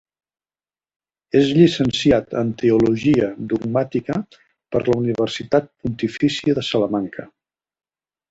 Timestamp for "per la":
4.75-4.95